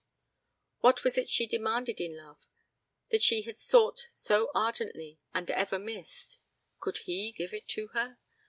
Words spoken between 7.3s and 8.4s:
give it to her?